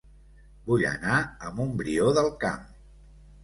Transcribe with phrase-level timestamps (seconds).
[0.69, 2.69] Vull anar a Montbrió del Camp